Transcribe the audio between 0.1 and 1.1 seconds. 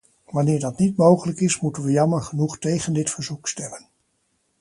Wanneer dat niet